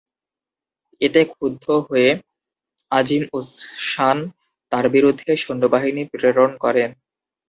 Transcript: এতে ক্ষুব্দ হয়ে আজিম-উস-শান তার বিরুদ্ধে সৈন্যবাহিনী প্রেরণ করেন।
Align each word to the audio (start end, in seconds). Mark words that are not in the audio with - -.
এতে 1.01 1.21
ক্ষুব্দ 1.31 1.65
হয়ে 1.87 2.09
আজিম-উস-শান 2.91 4.17
তার 4.71 4.85
বিরুদ্ধে 4.95 5.31
সৈন্যবাহিনী 5.43 6.03
প্রেরণ 6.11 6.51
করেন। 6.63 6.89